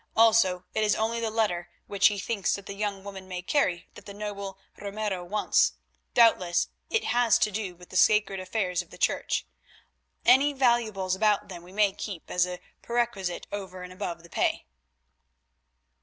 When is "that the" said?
2.55-2.73, 3.93-4.15